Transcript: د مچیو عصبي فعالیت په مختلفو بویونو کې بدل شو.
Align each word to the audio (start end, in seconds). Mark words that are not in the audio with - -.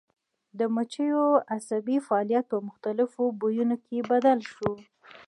د 0.57 0.59
مچیو 0.75 1.25
عصبي 1.55 1.97
فعالیت 2.07 2.45
په 2.51 2.57
مختلفو 2.67 3.23
بویونو 3.39 3.75
کې 3.85 3.97
بدل 4.11 4.39
شو. 4.51 4.71